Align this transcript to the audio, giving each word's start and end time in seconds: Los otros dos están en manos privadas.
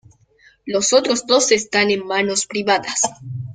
Los 0.65 0.93
otros 0.93 1.27
dos 1.27 1.51
están 1.51 1.91
en 1.91 2.07
manos 2.07 2.47
privadas. 2.47 3.01